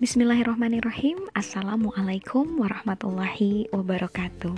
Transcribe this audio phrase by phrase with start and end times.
[0.00, 4.56] Bismillahirrahmanirrahim Assalamualaikum warahmatullahi wabarakatuh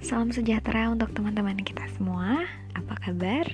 [0.00, 3.44] Salam sejahtera untuk teman-teman kita semua Apa kabar?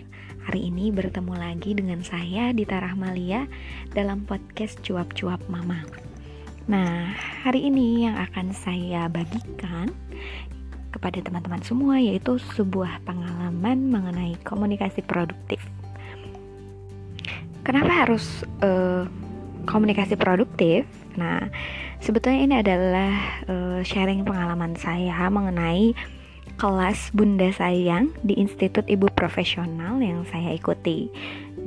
[0.46, 3.50] Hari ini bertemu lagi dengan saya Dita Rahmalia
[3.90, 5.82] Dalam podcast Cuap-Cuap Mama
[6.70, 7.10] Nah,
[7.42, 9.90] hari ini yang akan saya bagikan
[10.94, 15.58] kepada teman-teman semua yaitu sebuah pengalaman mengenai komunikasi produktif.
[17.66, 19.04] Kenapa harus uh,
[19.68, 20.88] komunikasi produktif.
[21.20, 21.52] Nah,
[22.00, 23.12] sebetulnya ini adalah
[23.44, 25.92] uh, sharing pengalaman saya mengenai
[26.56, 31.12] kelas Bunda Sayang di Institut Ibu Profesional yang saya ikuti.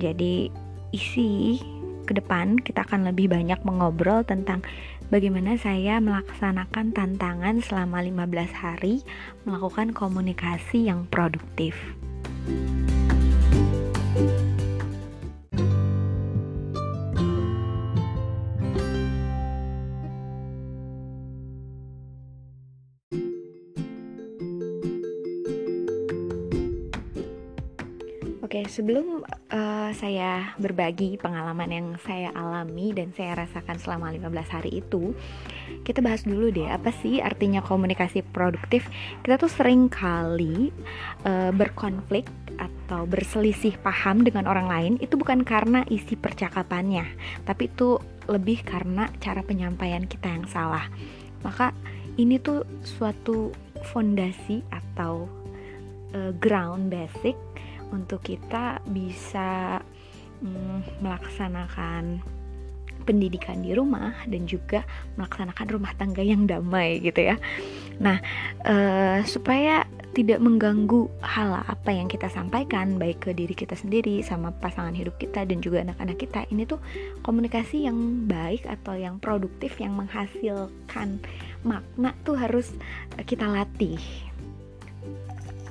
[0.01, 0.49] Jadi,
[0.91, 1.61] isi
[2.09, 4.65] ke depan kita akan lebih banyak mengobrol tentang
[5.13, 9.05] bagaimana saya melaksanakan tantangan selama 15 hari
[9.47, 11.77] melakukan komunikasi yang produktif.
[28.51, 34.83] Oke, sebelum uh, saya berbagi pengalaman yang saya alami dan saya rasakan selama 15 hari
[34.83, 35.15] itu,
[35.87, 38.91] kita bahas dulu deh apa sih artinya komunikasi produktif.
[39.23, 40.67] Kita tuh sering kali
[41.23, 42.27] uh, berkonflik
[42.59, 47.07] atau berselisih paham dengan orang lain itu bukan karena isi percakapannya,
[47.47, 50.91] tapi itu lebih karena cara penyampaian kita yang salah.
[51.39, 51.71] Maka
[52.19, 53.55] ini tuh suatu
[53.95, 55.31] fondasi atau
[56.11, 57.39] uh, ground basic
[57.91, 59.79] untuk kita bisa
[60.41, 62.23] mm, melaksanakan
[63.03, 64.85] pendidikan di rumah dan juga
[65.17, 67.35] melaksanakan rumah tangga yang damai gitu ya.
[67.97, 68.21] Nah,
[68.65, 74.51] uh, supaya tidak mengganggu hal apa yang kita sampaikan baik ke diri kita sendiri sama
[74.51, 76.83] pasangan hidup kita dan juga anak-anak kita ini tuh
[77.23, 81.23] komunikasi yang baik atau yang produktif yang menghasilkan
[81.63, 82.75] makna tuh harus
[83.23, 84.03] kita latih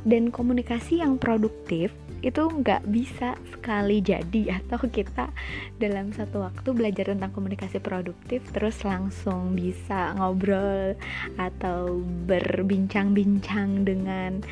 [0.09, 5.33] dan komunikasi yang produktif itu nggak bisa sekali jadi atau kita
[5.81, 10.97] dalam satu waktu belajar tentang komunikasi produktif terus langsung bisa ngobrol
[11.41, 14.45] atau berbincang-bincang dengan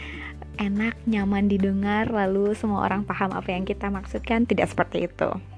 [0.59, 5.58] enak nyaman didengar lalu semua orang paham apa yang kita maksudkan tidak seperti itu.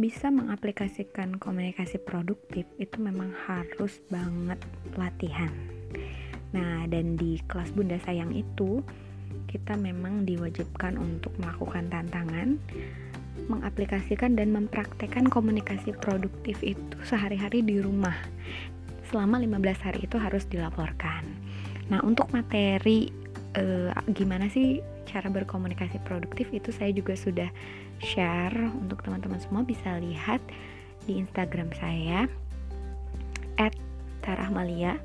[0.00, 4.56] Bisa mengaplikasikan komunikasi produktif itu memang harus banget
[4.96, 5.52] latihan.
[6.56, 8.80] Nah, dan di kelas Bunda Sayang itu
[9.46, 12.56] kita memang diwajibkan untuk melakukan tantangan,
[13.46, 18.16] mengaplikasikan dan mempraktekkan komunikasi produktif itu sehari-hari di rumah.
[19.12, 21.28] Selama 15 hari itu harus dilaporkan.
[21.92, 23.12] Nah, untuk materi
[23.58, 27.48] eh, gimana sih cara berkomunikasi produktif itu saya juga sudah
[28.00, 30.40] share untuk teman-teman semua bisa lihat
[31.04, 32.28] di Instagram saya
[34.20, 35.00] @tarahmalia.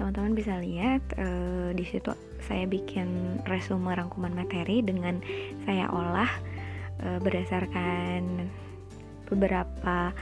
[0.00, 2.14] Teman-teman bisa lihat uh, di situ
[2.46, 5.18] saya bikin resume rangkuman materi dengan
[5.66, 6.30] saya olah
[7.02, 8.46] uh, berdasarkan
[9.28, 10.14] beberapa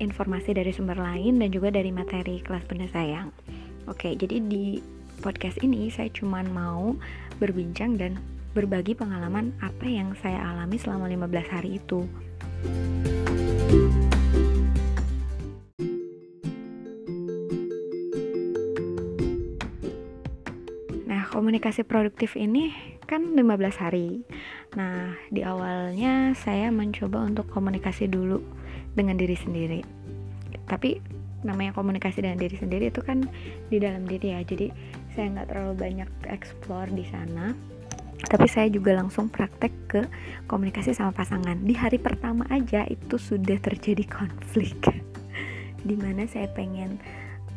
[0.00, 3.30] informasi dari sumber lain dan juga dari materi kelas benda sayang.
[3.90, 4.78] Oke, jadi di
[5.22, 6.94] podcast ini saya cuma mau
[7.42, 8.22] berbincang dan
[8.54, 12.06] berbagi pengalaman apa yang saya alami selama 15 hari itu.
[21.10, 22.70] Nah, komunikasi produktif ini
[23.10, 24.22] kan 15 hari.
[24.78, 28.38] Nah, di awalnya saya mencoba untuk komunikasi dulu
[28.94, 29.80] dengan diri sendiri.
[30.70, 31.02] Tapi
[31.42, 33.26] namanya komunikasi dengan diri sendiri itu kan
[33.68, 34.40] di dalam diri ya.
[34.46, 34.70] Jadi
[35.12, 37.52] saya nggak terlalu banyak explore di sana.
[38.22, 40.02] Tapi saya juga langsung praktek ke
[40.46, 41.58] komunikasi sama pasangan.
[41.58, 44.78] Di hari pertama aja itu sudah terjadi konflik.
[45.88, 47.02] Di mana saya pengen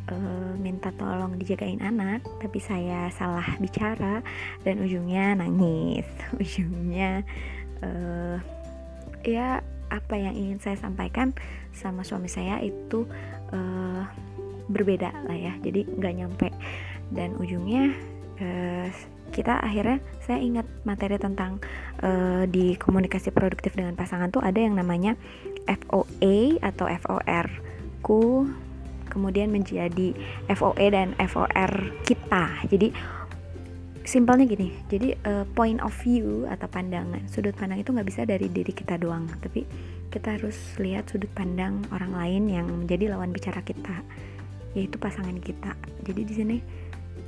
[0.09, 4.25] uh, minta tolong dijagain anak tapi saya salah bicara
[4.65, 6.09] dan ujungnya nangis.
[6.41, 7.21] Ujungnya
[7.85, 8.37] uh,
[9.21, 9.61] ya
[9.93, 11.29] apa yang ingin saya sampaikan
[11.77, 13.05] sama suami saya itu
[13.53, 14.03] uh,
[14.65, 15.53] berbeda lah ya.
[15.61, 16.47] Jadi nggak nyampe
[17.15, 17.95] dan ujungnya
[18.43, 18.87] uh,
[19.33, 21.59] kita akhirnya saya ingat materi tentang
[22.03, 25.17] uh, di komunikasi produktif dengan pasangan tuh ada yang namanya
[25.65, 27.47] FOA atau FOR
[28.05, 28.45] ku
[29.09, 30.13] kemudian menjadi
[30.51, 31.71] FOE dan FOR
[32.03, 32.67] kita.
[32.67, 32.91] Jadi
[34.05, 38.53] simpelnya gini jadi uh, point of view atau pandangan sudut pandang itu nggak bisa dari
[38.53, 39.65] diri kita doang tapi
[40.13, 44.05] kita harus lihat sudut pandang orang lain yang menjadi lawan bicara kita
[44.77, 45.73] yaitu pasangan kita.
[46.03, 46.57] Jadi di sini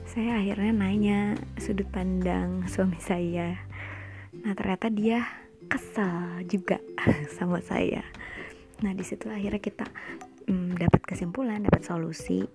[0.07, 1.19] saya akhirnya nanya
[1.59, 3.59] sudut pandang suami saya.
[4.39, 5.27] Nah ternyata dia
[5.67, 6.79] kesal juga
[7.35, 8.07] sama saya.
[8.87, 9.83] Nah di situ akhirnya kita
[10.47, 12.47] mm, dapat kesimpulan dapat solusi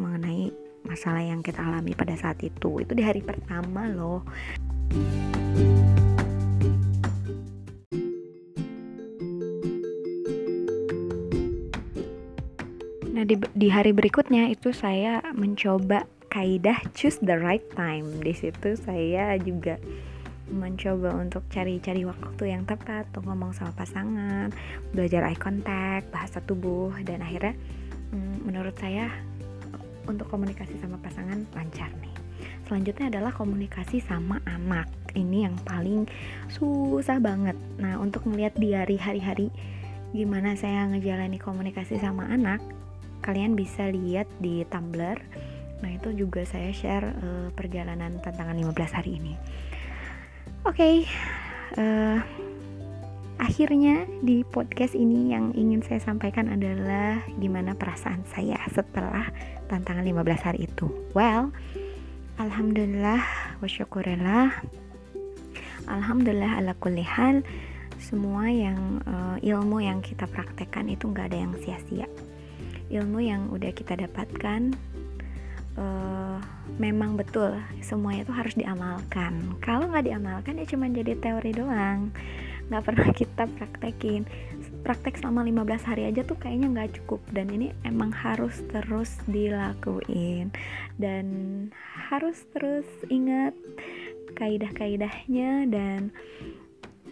[0.00, 0.48] mengenai
[0.88, 2.80] masalah yang kita alami pada saat itu.
[2.80, 4.24] Itu di hari pertama loh.
[13.14, 18.18] Nah, di, di hari berikutnya itu saya mencoba kaidah choose the right time.
[18.18, 19.78] Di situ saya juga
[20.50, 24.50] mencoba untuk cari-cari waktu yang tepat untuk ngomong sama pasangan,
[24.90, 27.54] belajar eye contact, bahasa tubuh, dan akhirnya
[28.10, 29.08] mm, menurut saya
[30.10, 32.12] untuk komunikasi sama pasangan lancar nih.
[32.66, 34.90] Selanjutnya adalah komunikasi sama anak.
[35.14, 36.10] Ini yang paling
[36.50, 37.54] susah banget.
[37.78, 39.48] Nah, untuk melihat di hari-hari
[40.10, 42.58] gimana saya ngejalani komunikasi sama anak,
[43.22, 45.16] kalian bisa lihat di Tumblr
[45.82, 49.34] nah itu juga saya share uh, perjalanan tantangan 15 hari ini.
[50.64, 50.96] Oke okay,
[51.76, 52.18] uh, eh,
[53.36, 59.28] akhirnya di podcast ini yang ingin saya sampaikan adalah gimana perasaan saya setelah
[59.68, 60.88] tantangan 15 hari itu.
[61.12, 61.52] Well
[62.38, 63.22] alhamdulillah
[63.60, 64.48] wa syukurillah.
[65.84, 67.44] Alhamdulillah ala kulli hal
[68.00, 72.08] semua yang uh, ilmu yang kita praktekkan itu nggak ada yang sia-sia.
[72.92, 74.76] Ilmu yang udah kita dapatkan
[75.78, 76.38] uh,
[76.78, 79.58] memang betul semuanya itu harus diamalkan.
[79.62, 82.10] Kalau nggak diamalkan ya cuma jadi teori doang.
[82.72, 84.22] Nggak pernah kita praktekin.
[84.84, 87.20] Praktek selama 15 hari aja tuh kayaknya nggak cukup.
[87.30, 90.50] Dan ini emang harus terus dilakuin.
[90.98, 91.26] Dan
[92.10, 93.54] harus terus ingat
[94.34, 96.10] kaidah-kaidahnya dan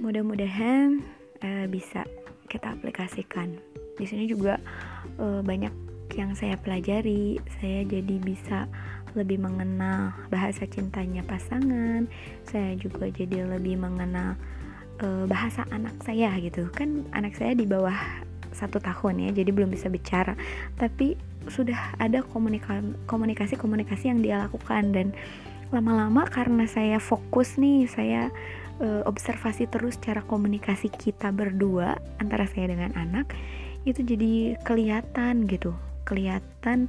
[0.02, 1.00] mudah-mudahan
[1.44, 2.02] uh, bisa
[2.50, 3.56] kita aplikasikan.
[3.96, 4.58] Di sini juga
[5.20, 5.81] uh, banyak
[6.16, 8.68] yang saya pelajari saya jadi bisa
[9.12, 12.08] lebih mengenal bahasa cintanya pasangan
[12.48, 14.40] saya juga jadi lebih mengenal
[15.04, 16.68] uh, bahasa anak saya gitu.
[16.72, 17.96] Kan anak saya di bawah
[18.52, 20.36] satu tahun ya jadi belum bisa bicara.
[20.76, 21.16] Tapi
[21.50, 25.10] sudah ada komunikasi komunikasi yang dia lakukan dan
[25.72, 28.28] lama-lama karena saya fokus nih saya
[28.78, 33.32] uh, observasi terus cara komunikasi kita berdua antara saya dengan anak
[33.88, 36.86] itu jadi kelihatan gitu kelihatan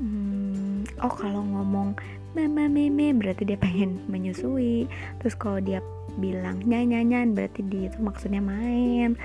[0.00, 1.96] hmm, oh kalau ngomong
[2.36, 4.84] mama meme berarti dia pengen menyusui.
[5.24, 5.80] Terus kalau dia
[6.16, 9.16] bilang nyanyanyan berarti dia itu maksudnya main.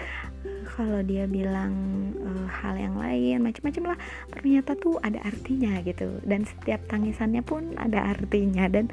[0.71, 1.75] Kalau dia bilang
[2.23, 3.99] uh, hal yang lain macam-macam lah
[4.31, 6.23] ternyata tuh ada artinya gitu.
[6.23, 8.71] Dan setiap tangisannya pun ada artinya.
[8.71, 8.87] Dan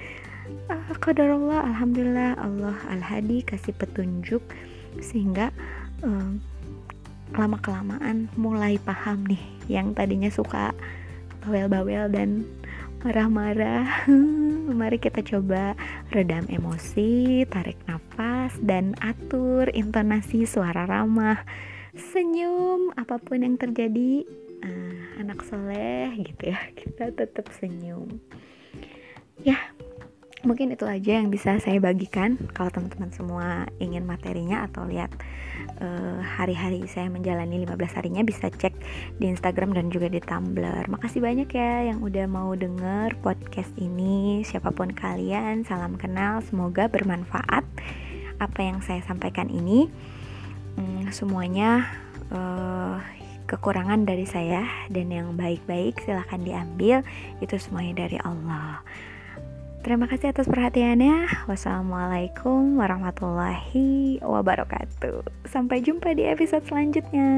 [0.67, 4.43] uh, Allah alhamdulillah Allah al hadi kasih petunjuk
[4.99, 5.55] sehingga
[6.03, 6.35] uh,
[7.37, 10.73] lama kelamaan mulai paham nih yang tadinya suka
[11.45, 12.49] bawel-bawel dan
[13.05, 14.09] marah-marah.
[14.79, 15.73] Mari kita coba
[16.13, 21.43] redam emosi tarik nafas dan atur intonasi suara ramah.
[21.95, 24.25] Senyum apa pun yang terjadi.
[24.59, 26.59] Uh, anak soleh gitu ya.
[26.75, 28.19] Kita tetap senyum
[30.47, 33.47] mungkin itu aja yang bisa saya bagikan kalau teman-teman semua
[33.83, 35.11] ingin materinya atau lihat
[35.83, 38.75] uh, hari-hari saya menjalani 15 harinya bisa cek
[39.19, 40.87] di Instagram dan juga di Tumblr.
[40.87, 44.47] Makasih banyak ya yang udah mau denger podcast ini.
[44.47, 47.67] Siapa pun kalian salam kenal semoga bermanfaat
[48.39, 49.91] apa yang saya sampaikan ini.
[50.79, 51.91] Hmm, semuanya
[52.31, 53.03] uh,
[53.51, 57.03] kekurangan dari saya dan yang baik-baik silahkan diambil.
[57.43, 58.87] Itu semuanya dari Allah
[59.89, 61.49] Terima kasih atas perhatiannya.
[61.49, 65.49] Wassalamualaikum warahmatullahi wabarakatuh.
[65.49, 67.33] Sampai jumpa di episode selanjutnya.